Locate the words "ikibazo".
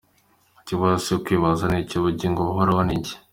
0.61-0.97